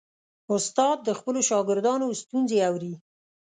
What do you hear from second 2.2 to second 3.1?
ستونزې اوري.